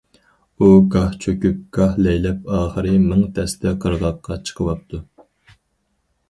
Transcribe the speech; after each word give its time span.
ئۇ 0.59 0.69
گاھ 0.93 1.11
چۆكۈپ، 1.25 1.59
گاھ 1.77 1.99
لەيلەپ 2.05 2.49
ئاخىرى 2.55 2.95
مىڭ 3.03 3.21
تەستە 3.37 3.75
قىرغاققا 3.85 4.39
چىقىۋاپتۇ. 4.49 5.03